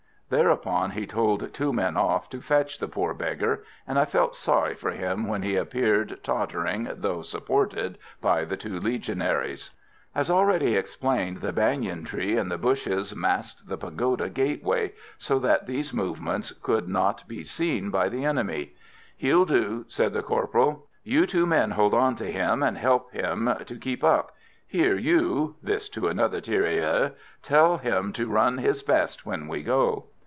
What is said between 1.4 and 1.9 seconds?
two